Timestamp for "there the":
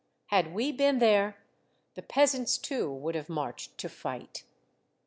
0.97-2.01